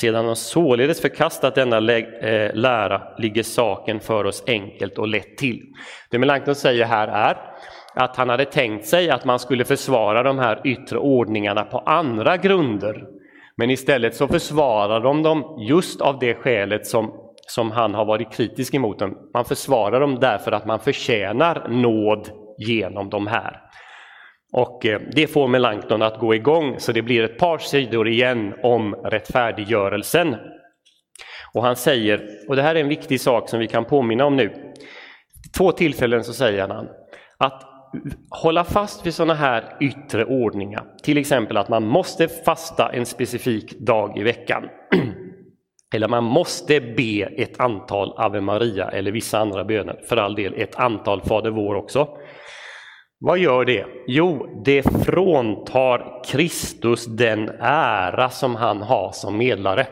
Sedan 0.00 0.26
de 0.26 0.36
således 0.36 1.00
förkastat 1.00 1.54
denna 1.54 1.76
eh, 1.76 2.54
lära 2.54 3.02
ligger 3.18 3.42
saken 3.42 4.00
för 4.00 4.24
oss 4.24 4.44
enkelt 4.46 4.98
och 4.98 5.08
lätt 5.08 5.36
till. 5.36 5.62
Det 6.10 6.18
Melanchthon 6.18 6.54
säger 6.54 6.84
här 6.84 7.08
är 7.08 7.36
att 7.94 8.16
han 8.16 8.28
hade 8.28 8.44
tänkt 8.44 8.86
sig 8.86 9.10
att 9.10 9.24
man 9.24 9.38
skulle 9.38 9.64
försvara 9.64 10.22
de 10.22 10.38
här 10.38 10.60
yttre 10.64 10.98
ordningarna 10.98 11.64
på 11.64 11.78
andra 11.78 12.36
grunder. 12.36 13.06
Men 13.56 13.70
istället 13.70 14.14
så 14.14 14.28
försvarar 14.28 15.00
de 15.00 15.22
dem 15.22 15.64
just 15.68 16.00
av 16.00 16.18
det 16.18 16.34
skälet 16.34 16.86
som, 16.86 17.12
som 17.48 17.70
han 17.70 17.94
har 17.94 18.04
varit 18.04 18.32
kritisk 18.32 18.74
emot 18.74 18.98
dem. 18.98 19.18
Man 19.34 19.44
försvarar 19.44 20.00
dem 20.00 20.18
därför 20.20 20.52
att 20.52 20.66
man 20.66 20.80
förtjänar 20.80 21.68
nåd 21.68 22.30
genom 22.58 23.10
de 23.10 23.26
här. 23.26 23.60
Och 24.52 24.86
eh, 24.86 25.00
det 25.12 25.26
får 25.26 25.48
Melanchthon 25.48 26.02
att 26.02 26.18
gå 26.18 26.34
igång 26.34 26.74
så 26.78 26.92
det 26.92 27.02
blir 27.02 27.22
ett 27.22 27.38
par 27.38 27.58
sidor 27.58 28.08
igen 28.08 28.54
om 28.62 28.94
rättfärdiggörelsen. 28.94 30.36
Och 31.54 31.62
han 31.62 31.76
säger, 31.76 32.28
och 32.48 32.56
det 32.56 32.62
här 32.62 32.74
är 32.74 32.80
en 32.80 32.88
viktig 32.88 33.20
sak 33.20 33.48
som 33.48 33.58
vi 33.58 33.68
kan 33.68 33.84
påminna 33.84 34.24
om 34.24 34.36
nu. 34.36 34.72
Två 35.56 35.72
tillfällen 35.72 36.24
så 36.24 36.32
säger 36.32 36.68
han 36.68 36.88
att 37.38 37.73
hålla 38.30 38.64
fast 38.64 39.06
vid 39.06 39.14
sådana 39.14 39.34
här 39.34 39.76
yttre 39.80 40.24
ordningar, 40.24 40.84
till 41.02 41.18
exempel 41.18 41.56
att 41.56 41.68
man 41.68 41.86
måste 41.86 42.28
fasta 42.28 42.92
en 42.92 43.06
specifik 43.06 43.78
dag 43.78 44.18
i 44.18 44.22
veckan. 44.22 44.68
Eller 45.94 46.08
man 46.08 46.24
måste 46.24 46.80
be 46.80 47.22
ett 47.22 47.60
antal 47.60 48.14
Ave 48.16 48.40
Maria 48.40 48.88
eller 48.88 49.12
vissa 49.12 49.38
andra 49.38 49.64
böner, 49.64 50.00
för 50.08 50.16
all 50.16 50.34
del 50.34 50.54
ett 50.54 50.76
antal 50.76 51.20
Fader 51.22 51.50
vår 51.50 51.74
också. 51.74 52.08
Vad 53.18 53.38
gör 53.38 53.64
det? 53.64 53.86
Jo, 54.06 54.62
det 54.64 54.82
fråntar 54.82 56.24
Kristus 56.24 57.06
den 57.06 57.48
ära 57.60 58.30
som 58.30 58.54
han 58.54 58.82
har 58.82 59.12
som 59.12 59.38
medlare. 59.38 59.86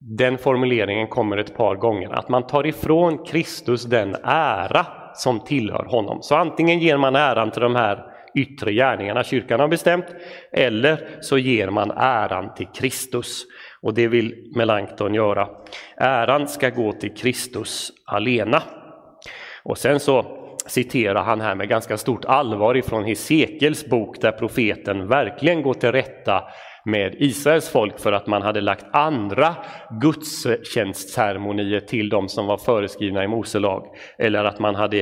Den 0.00 0.38
formuleringen 0.38 1.08
kommer 1.08 1.36
ett 1.36 1.56
par 1.56 1.76
gånger, 1.76 2.10
att 2.10 2.28
man 2.28 2.46
tar 2.46 2.66
ifrån 2.66 3.24
Kristus 3.24 3.84
den 3.84 4.16
ära 4.24 4.86
som 5.14 5.40
tillhör 5.40 5.84
honom. 5.84 6.22
Så 6.22 6.34
antingen 6.34 6.78
ger 6.78 6.96
man 6.96 7.16
äran 7.16 7.50
till 7.50 7.62
de 7.62 7.76
här 7.76 8.04
yttre 8.34 8.72
gärningarna 8.72 9.24
kyrkan 9.24 9.60
har 9.60 9.68
bestämt, 9.68 10.06
eller 10.52 11.08
så 11.20 11.38
ger 11.38 11.70
man 11.70 11.90
äran 11.90 12.54
till 12.54 12.66
Kristus. 12.66 13.44
Och 13.82 13.94
det 13.94 14.08
vill 14.08 14.52
Melanchthon 14.56 15.14
göra. 15.14 15.48
Äran 15.96 16.48
ska 16.48 16.70
gå 16.70 16.92
till 16.92 17.14
Kristus 17.14 17.92
alena. 18.06 18.62
Och 19.62 19.78
sen 19.78 20.00
så 20.00 20.38
citerar 20.66 21.22
han 21.22 21.40
här 21.40 21.54
med 21.54 21.68
ganska 21.68 21.98
stort 21.98 22.24
allvar 22.24 22.76
ifrån 22.76 23.04
Hesekels 23.04 23.86
bok 23.86 24.20
där 24.20 24.32
profeten 24.32 25.08
verkligen 25.08 25.62
går 25.62 25.74
till 25.74 25.92
rätta 25.92 26.44
med 26.84 27.14
Israels 27.18 27.68
folk 27.68 28.00
för 28.00 28.12
att 28.12 28.26
man 28.26 28.42
hade 28.42 28.60
lagt 28.60 28.86
andra 28.92 29.56
gudstjänstceremonier 30.00 31.80
till 31.80 32.08
de 32.08 32.28
som 32.28 32.46
var 32.46 32.56
föreskrivna 32.56 33.24
i 33.24 33.28
Mose 33.28 33.58
lag. 33.58 33.86
Eller 34.18 34.44
att 34.44 34.58
man 34.58 34.74
hade 34.74 35.00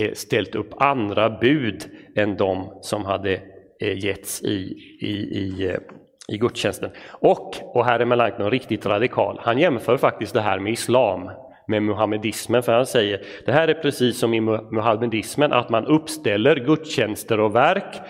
eh, 0.00 0.12
ställt 0.12 0.54
upp 0.54 0.82
andra 0.82 1.30
bud 1.30 1.84
än 2.16 2.36
de 2.36 2.78
som 2.80 3.04
hade 3.04 3.40
eh, 3.80 4.04
getts 4.04 4.42
i, 4.42 4.76
i, 5.00 5.12
i, 5.12 5.68
eh, 5.68 5.78
i 6.28 6.38
gudstjänsten. 6.38 6.90
Och, 7.10 7.76
och 7.76 7.84
här 7.84 8.00
är 8.00 8.04
Melanchthon 8.04 8.50
riktigt 8.50 8.86
radikal, 8.86 9.40
han 9.42 9.58
jämför 9.58 9.96
faktiskt 9.96 10.34
det 10.34 10.40
här 10.40 10.58
med 10.58 10.72
islam 10.72 11.30
med 11.66 11.82
muhammedismen, 11.82 12.62
för 12.62 12.72
han 12.72 12.86
säger 12.86 13.20
det 13.46 13.52
här 13.52 13.68
är 13.68 13.74
precis 13.74 14.18
som 14.18 14.34
i 14.34 14.40
muhammedismen, 14.40 15.52
att 15.52 15.70
man 15.70 15.86
uppställer 15.86 16.56
gudstjänster 16.56 17.40
och 17.40 17.54
verk 17.54 18.00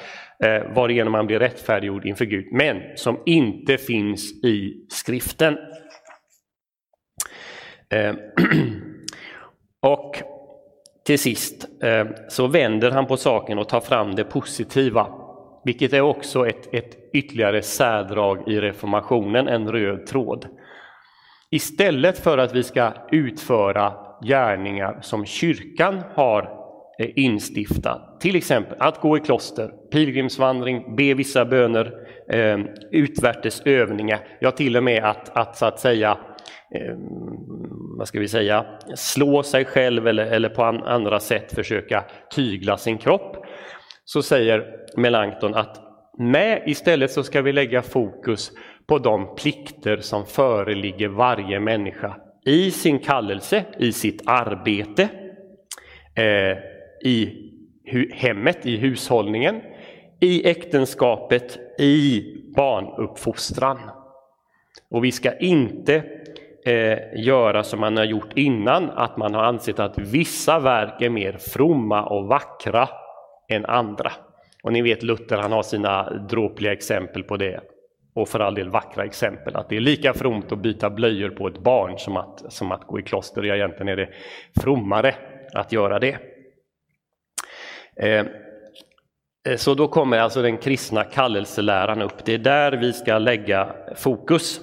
eh, 0.44 0.74
varigenom 0.74 1.12
man 1.12 1.26
blir 1.26 1.38
rättfärdiggjord 1.38 2.06
inför 2.06 2.24
Gud, 2.24 2.52
men 2.52 2.82
som 2.96 3.18
inte 3.26 3.78
finns 3.78 4.44
i 4.44 4.86
skriften. 4.88 5.58
Eh, 7.90 8.14
och 9.82 10.16
till 11.06 11.18
sist 11.18 11.68
eh, 11.82 12.06
så 12.28 12.46
vänder 12.46 12.90
han 12.90 13.06
på 13.06 13.16
saken 13.16 13.58
och 13.58 13.68
tar 13.68 13.80
fram 13.80 14.14
det 14.14 14.24
positiva, 14.24 15.08
vilket 15.64 15.92
är 15.92 16.00
också 16.00 16.46
ett, 16.46 16.74
ett 16.74 16.96
ytterligare 17.12 17.62
särdrag 17.62 18.48
i 18.48 18.60
reformationen, 18.60 19.48
en 19.48 19.72
röd 19.72 20.06
tråd. 20.06 20.46
Istället 21.50 22.18
för 22.18 22.38
att 22.38 22.54
vi 22.54 22.62
ska 22.62 22.92
utföra 23.10 23.92
gärningar 24.22 24.98
som 25.02 25.26
kyrkan 25.26 26.02
har 26.14 26.63
Eh, 26.98 27.10
instifta. 27.16 27.24
instiftat, 27.24 28.20
till 28.20 28.36
exempel 28.36 28.76
att 28.80 29.00
gå 29.00 29.16
i 29.16 29.20
kloster, 29.20 29.70
pilgrimsvandring, 29.92 30.96
be 30.96 31.14
vissa 31.14 31.44
böner, 31.44 31.92
eh, 32.30 32.58
utvärtes 32.90 33.62
övningar, 33.64 34.20
ja 34.40 34.50
till 34.50 34.76
och 34.76 34.84
med 34.84 35.04
att, 35.04 35.36
att 35.36 35.56
så 35.56 35.66
att 35.66 35.80
säga 35.80 36.18
eh, 36.74 36.94
vad 37.98 38.08
ska 38.08 38.20
vi 38.20 38.28
säga, 38.28 38.66
slå 38.94 39.42
sig 39.42 39.64
själv 39.64 40.08
eller, 40.08 40.26
eller 40.26 40.48
på 40.48 40.62
andra 40.64 41.20
sätt 41.20 41.54
försöka 41.54 42.04
tygla 42.34 42.76
sin 42.76 42.98
kropp, 42.98 43.36
så 44.04 44.22
säger 44.22 44.64
Melanchthon 44.96 45.54
att 45.54 45.80
med 46.18 46.62
istället 46.66 47.10
så 47.10 47.22
ska 47.22 47.42
vi 47.42 47.52
lägga 47.52 47.82
fokus 47.82 48.52
på 48.86 48.98
de 48.98 49.34
plikter 49.34 49.96
som 49.96 50.26
föreligger 50.26 51.08
varje 51.08 51.60
människa 51.60 52.16
i 52.46 52.70
sin 52.70 52.98
kallelse, 52.98 53.64
i 53.78 53.92
sitt 53.92 54.22
arbete, 54.26 55.08
eh, 56.14 56.73
i 57.04 57.50
hemmet, 58.12 58.66
i 58.66 58.76
hushållningen, 58.76 59.60
i 60.20 60.48
äktenskapet, 60.48 61.58
i 61.78 62.24
barnuppfostran. 62.56 63.78
Och 64.90 65.04
vi 65.04 65.12
ska 65.12 65.36
inte 65.38 66.02
eh, 66.64 66.98
göra 67.14 67.62
som 67.62 67.80
man 67.80 67.96
har 67.96 68.04
gjort 68.04 68.32
innan, 68.38 68.90
att 68.90 69.16
man 69.16 69.34
har 69.34 69.42
ansett 69.44 69.78
att 69.78 69.98
vissa 69.98 70.58
verk 70.58 71.02
är 71.02 71.10
mer 71.10 71.32
fromma 71.32 72.02
och 72.02 72.26
vackra 72.26 72.88
än 73.48 73.64
andra. 73.64 74.12
Och 74.62 74.72
ni 74.72 74.82
vet 74.82 75.02
Luther, 75.02 75.36
han 75.36 75.52
har 75.52 75.62
sina 75.62 76.10
dråpliga 76.10 76.72
exempel 76.72 77.22
på 77.22 77.36
det 77.36 77.60
och 78.14 78.28
för 78.28 78.40
all 78.40 78.54
del 78.54 78.70
vackra 78.70 79.04
exempel, 79.04 79.56
att 79.56 79.68
det 79.68 79.76
är 79.76 79.80
lika 79.80 80.14
fromt 80.14 80.52
att 80.52 80.58
byta 80.58 80.90
blöjor 80.90 81.30
på 81.30 81.48
ett 81.48 81.58
barn 81.58 81.98
som 81.98 82.16
att, 82.16 82.52
som 82.52 82.72
att 82.72 82.86
gå 82.86 82.98
i 82.98 83.02
kloster. 83.02 83.42
Ja, 83.42 83.54
egentligen 83.54 83.88
är 83.88 83.96
det 83.96 84.08
frommare 84.60 85.14
att 85.54 85.72
göra 85.72 85.98
det. 85.98 86.33
Eh, 88.00 88.26
eh, 89.48 89.56
så 89.56 89.74
då 89.74 89.88
kommer 89.88 90.18
alltså 90.18 90.42
den 90.42 90.58
kristna 90.58 91.04
kallelseläran 91.04 92.02
upp. 92.02 92.24
Det 92.24 92.34
är 92.34 92.38
där 92.38 92.72
vi 92.72 92.92
ska 92.92 93.18
lägga 93.18 93.74
fokus. 93.96 94.60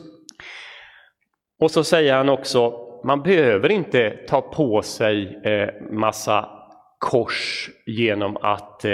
Och 1.61 1.71
så 1.71 1.83
säger 1.83 2.13
han 2.13 2.29
också, 2.29 2.73
man 3.05 3.23
behöver 3.23 3.71
inte 3.71 4.17
ta 4.27 4.41
på 4.41 4.81
sig 4.81 5.41
eh, 5.43 5.69
massa 5.91 6.49
kors 6.99 7.69
genom 7.85 8.37
att 8.37 8.85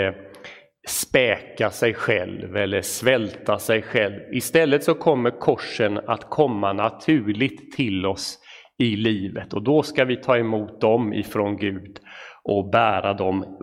späka 0.87 1.69
sig 1.69 1.93
själv 1.93 2.57
eller 2.57 2.81
svälta 2.81 3.59
sig 3.59 3.81
själv. 3.81 4.33
Istället 4.33 4.83
så 4.83 4.93
kommer 4.93 5.39
korsen 5.39 5.97
att 6.07 6.29
komma 6.29 6.73
naturligt 6.73 7.75
till 7.75 8.05
oss 8.05 8.39
i 8.77 8.95
livet 8.95 9.53
och 9.53 9.63
då 9.63 9.83
ska 9.83 10.05
vi 10.05 10.15
ta 10.15 10.37
emot 10.37 10.81
dem 10.81 11.13
ifrån 11.13 11.57
Gud 11.57 11.99
och 12.43 12.69
bära 12.69 13.13
dem 13.13 13.57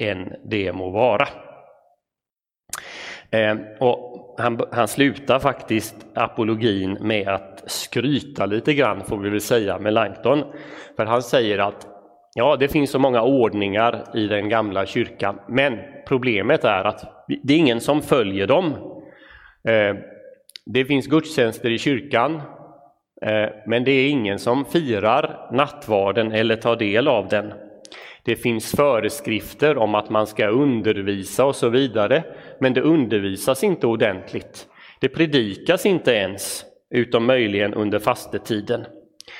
än 0.00 0.32
det 0.44 0.72
må 0.72 0.90
vara. 0.90 1.28
Eh, 3.30 3.56
och 3.80 4.34
han, 4.38 4.60
han 4.72 4.88
slutar 4.88 5.38
faktiskt 5.38 6.06
apologin 6.14 6.98
med 7.00 7.28
att 7.28 7.62
skryta 7.66 8.46
lite 8.46 8.74
grann 8.74 9.04
får 9.04 9.18
vi 9.18 9.30
väl 9.30 9.40
säga 9.40 9.78
med 9.78 9.92
Langton. 9.92 10.44
För 10.96 11.06
han 11.06 11.22
säger 11.22 11.58
att 11.58 11.86
Ja, 12.36 12.56
det 12.56 12.68
finns 12.68 12.90
så 12.90 12.98
många 12.98 13.22
ordningar 13.22 14.04
i 14.14 14.26
den 14.26 14.48
gamla 14.48 14.86
kyrkan, 14.86 15.40
men 15.48 15.78
problemet 16.08 16.64
är 16.64 16.84
att 16.84 17.26
det 17.42 17.54
är 17.54 17.58
ingen 17.58 17.80
som 17.80 18.02
följer 18.02 18.46
dem. 18.46 18.72
Eh, 19.68 19.96
det 20.66 20.84
finns 20.84 21.06
gudstjänster 21.06 21.70
i 21.70 21.78
kyrkan, 21.78 22.34
eh, 23.22 23.48
men 23.66 23.84
det 23.84 23.90
är 23.90 24.08
ingen 24.08 24.38
som 24.38 24.64
firar 24.64 25.48
nattvarden 25.52 26.32
eller 26.32 26.56
tar 26.56 26.76
del 26.76 27.08
av 27.08 27.28
den. 27.28 27.52
Det 28.24 28.36
finns 28.36 28.70
föreskrifter 28.76 29.78
om 29.78 29.94
att 29.94 30.10
man 30.10 30.26
ska 30.26 30.46
undervisa 30.46 31.44
och 31.44 31.56
så 31.56 31.68
vidare, 31.68 32.24
men 32.60 32.74
det 32.74 32.80
undervisas 32.80 33.64
inte 33.64 33.86
ordentligt. 33.86 34.66
Det 35.00 35.08
predikas 35.08 35.86
inte 35.86 36.12
ens, 36.12 36.64
utom 36.90 37.26
möjligen 37.26 37.74
under 37.74 37.98
fastetiden. 37.98 38.86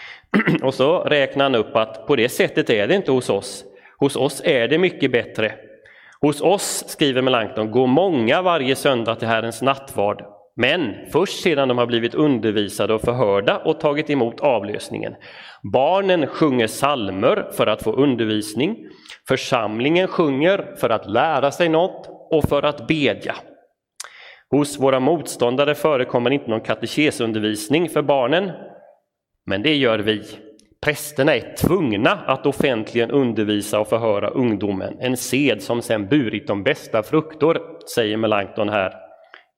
Och 0.63 0.75
så 0.75 0.99
räknar 0.99 1.45
han 1.45 1.55
upp 1.55 1.77
att 1.77 2.07
på 2.07 2.17
det 2.17 2.29
sättet 2.29 2.71
är 2.71 2.87
det 2.87 2.95
inte 2.95 3.13
hos 3.13 3.31
oss. 3.31 3.65
Hos 3.99 4.17
oss 4.17 4.43
är 4.45 4.69
det 4.69 4.79
mycket 4.79 5.13
bättre. 5.13 5.55
Hos 6.21 6.41
oss, 6.41 6.85
skriver 6.87 7.23
Melanchthon, 7.23 7.71
går 7.71 7.87
många 7.87 8.43
varje 8.43 8.77
söndag 8.77 9.15
till 9.15 9.29
Herrens 9.29 9.63
nattvard, 9.63 10.25
men 10.57 10.95
först 11.13 11.43
sedan 11.43 11.69
de 11.69 11.79
har 11.79 11.87
blivit 11.87 12.15
undervisade 12.15 12.95
och 12.95 13.01
förhörda 13.01 13.59
och 13.59 13.81
tagit 13.81 14.11
emot 14.11 14.41
avlösningen. 14.41 15.15
Barnen 15.73 16.27
sjunger 16.27 16.67
salmer 16.67 17.49
för 17.53 17.67
att 17.67 17.83
få 17.83 17.93
undervisning, 17.93 18.77
församlingen 19.29 20.09
sjunger 20.09 20.75
för 20.81 20.91
att 20.91 21.11
lära 21.11 21.51
sig 21.51 21.69
något 21.69 22.09
och 22.31 22.45
för 22.49 22.63
att 22.63 22.87
bedja. 22.87 23.35
Hos 24.51 24.81
våra 24.81 25.01
motståndare 25.01 25.75
förekommer 25.75 26.31
inte 26.31 26.51
någon 26.51 26.61
katekesundervisning 26.61 27.89
för 27.89 28.03
barnen, 28.03 28.51
men 29.47 29.63
det 29.63 29.75
gör 29.75 29.99
vi. 29.99 30.23
Prästerna 30.85 31.35
är 31.35 31.57
tvungna 31.57 32.11
att 32.11 32.47
offentligen 32.47 33.11
undervisa 33.11 33.81
och 33.81 33.89
förhöra 33.89 34.29
ungdomen, 34.29 34.97
en 35.01 35.17
sed 35.17 35.63
som 35.63 35.83
sedan 35.83 36.07
burit 36.07 36.47
de 36.47 36.63
bästa 36.63 37.03
fruktor, 37.03 37.61
säger 37.95 38.17
Melanchthon 38.17 38.69
här 38.69 39.04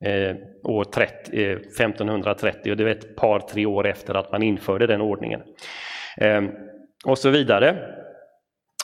Eh, 0.05 0.37
år 0.63 0.85
30, 0.85 1.51
eh, 1.51 1.57
1530, 1.57 2.71
och 2.71 2.77
det 2.77 2.85
är 2.85 2.89
ett 2.89 3.17
par, 3.17 3.41
tre 3.41 3.67
år 3.67 3.87
efter 3.87 4.15
att 4.15 4.33
man 4.33 4.43
införde 4.43 4.87
den 4.87 5.01
ordningen. 5.01 5.41
Eh, 6.17 6.43
och 7.07 7.19
så 7.19 7.31
vidare. 7.31 7.77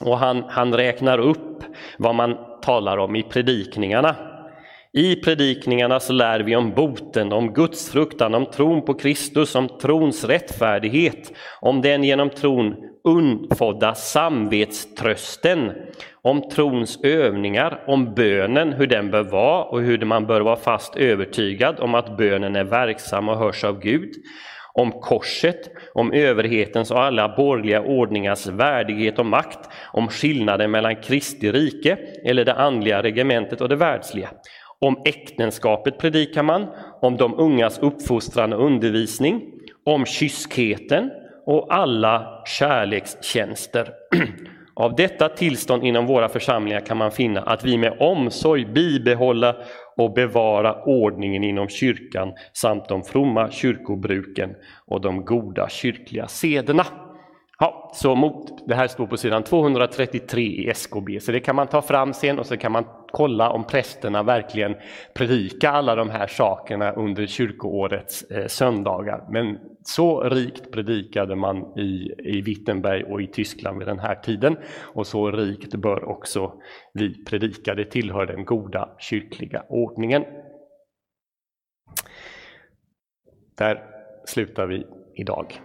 Och 0.05 0.19
han, 0.19 0.45
han 0.49 0.75
räknar 0.75 1.19
upp 1.19 1.65
vad 1.99 2.15
man 2.15 2.37
talar 2.63 2.99
om 2.99 3.17
i 3.17 3.23
predikningarna 3.23 4.17
i 4.95 5.17
predikningarna 5.17 6.01
så 6.01 6.13
lär 6.13 6.41
vi 6.41 6.57
om 6.57 6.71
boten, 6.71 7.33
om 7.33 7.53
Guds 7.53 7.91
fruktan, 7.91 8.35
om 8.35 8.47
tron 8.47 8.85
på 8.85 8.95
Kristus, 8.95 9.55
om 9.55 9.69
trons 9.69 10.25
rättfärdighet, 10.25 11.33
om 11.61 11.83
den 11.83 12.05
genom 12.05 12.31
tron 12.31 12.75
undfådda 13.05 13.95
samvetströsten, 13.95 15.73
om 16.23 16.49
trons 16.49 16.99
övningar, 17.03 17.85
om 17.87 18.15
bönen, 18.15 18.73
hur 18.73 18.87
den 18.87 19.11
bör 19.11 19.23
vara 19.23 19.65
och 19.65 19.83
hur 19.83 20.05
man 20.05 20.27
bör 20.27 20.41
vara 20.41 20.57
fast 20.57 20.97
övertygad 20.97 21.81
om 21.81 21.95
att 21.95 22.17
bönen 22.17 22.57
är 22.57 22.65
verksam 22.65 23.29
och 23.29 23.39
hörs 23.39 23.65
av 23.65 23.81
Gud, 23.81 24.13
om 24.75 24.93
korset, 24.93 25.71
om 25.95 26.13
överhetens 26.13 26.91
och 26.91 27.03
alla 27.03 27.37
borgerliga 27.37 27.83
ordningars 27.83 28.47
värdighet 28.47 29.19
och 29.19 29.27
makt, 29.27 29.69
om 29.93 30.09
skillnaden 30.09 30.71
mellan 30.71 30.97
Kristi 30.97 31.53
rike 31.53 31.99
eller 32.25 32.45
det 32.45 32.55
andliga 32.55 33.03
regementet 33.03 33.61
och 33.61 33.69
det 33.69 33.77
världsliga, 33.77 34.29
om 34.79 35.03
äktenskapet 35.05 35.99
predikar 35.99 36.43
man, 36.43 36.67
om 37.01 37.17
de 37.17 37.35
ungas 37.35 37.79
uppfostran 37.79 38.53
och 38.53 38.67
undervisning, 38.67 39.43
om 39.85 40.07
kyskheten 40.07 41.11
och 41.47 41.75
alla 41.75 42.43
kärlekstjänster. 42.47 43.89
Av 44.75 44.95
detta 44.97 45.29
tillstånd 45.29 45.85
inom 45.85 46.07
våra 46.07 46.29
församlingar 46.29 46.81
kan 46.81 46.97
man 46.97 47.11
finna 47.11 47.41
att 47.43 47.65
vi 47.65 47.79
med 47.79 47.97
omsorg 48.01 48.65
bibehålla 48.65 49.57
och 49.97 50.13
bevara 50.13 50.83
ordningen 50.83 51.45
inom 51.45 51.69
kyrkan 51.69 52.33
samt 52.53 52.89
de 52.89 53.03
fromma 53.03 53.51
kyrkobruken 53.51 54.51
och 54.87 55.01
de 55.01 55.25
goda 55.25 55.69
kyrkliga 55.69 56.29
sederna. 56.29 56.87
Ja, 57.59 57.91
så 57.95 58.15
mot, 58.15 58.69
det 58.69 58.75
här 58.75 58.89
står 58.89 59.07
på 59.07 59.17
sidan 59.17 59.43
233 59.43 60.43
i 60.43 60.69
SKB, 60.69 61.21
så 61.21 61.33
det 61.33 61.41
kan 61.41 61.57
man 61.57 61.67
ta 61.67 61.83
fram 61.83 62.13
sen 62.13 62.39
och 62.39 62.47
så 62.47 62.57
kan 62.57 62.73
man 62.73 62.85
kolla 63.13 63.51
om 63.51 63.65
prästerna 63.65 64.23
verkligen 64.23 64.77
predikar 65.15 65.73
alla 65.73 65.95
de 65.95 66.11
här 66.11 66.27
sakerna 66.27 66.93
under 66.93 67.27
kyrkoårets 67.27 68.23
eh, 68.23 68.47
söndagar. 68.47 69.27
Men 69.31 69.59
så 69.85 70.21
rikt 70.21 70.73
predikade 70.73 71.37
man 71.37 71.79
i, 71.79 72.15
i 72.19 72.43
Wittenberg 72.43 73.05
och 73.05 73.23
i 73.23 73.27
Tyskland 73.27 73.79
vid 73.79 73.89
den 73.89 73.99
här 73.99 74.15
tiden 74.15 74.57
och 74.95 75.07
så 75.07 75.31
rikt 75.31 75.75
bör 75.75 76.05
också 76.05 76.53
vi 76.95 77.25
predika. 77.25 77.75
Det 77.75 77.85
tillhör 77.85 78.27
den 78.27 78.45
goda 78.45 78.89
kyrkliga 78.99 79.65
ordningen. 79.69 80.25
Där 83.59 83.83
slutar 84.25 84.67
vi 84.67 84.87
idag. 85.15 85.61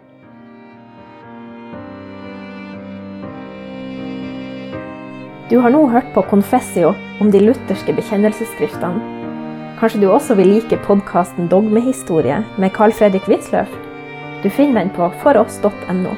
Du 5.47 5.61
har 5.63 5.71
nå 5.71 5.85
hørt 5.87 6.09
på 6.11 6.25
Confessio 6.27 6.89
om 7.23 7.29
de 7.31 7.39
lutherske 7.39 7.93
bekjennelsesskriftene. 7.95 8.99
Kanskje 9.79 10.01
du 10.01 10.07
også 10.11 10.35
vil 10.35 10.49
like 10.57 10.75
podkasten 10.83 11.47
Dogmehistorie 11.47 12.41
med 12.59 12.73
Carl 12.75 12.91
Fredrik 12.91 13.29
Wisløff? 13.31 13.71
Du 14.43 14.49
finner 14.51 14.83
den 14.83 14.91
på 14.91 15.07
foross.no. 15.21 16.17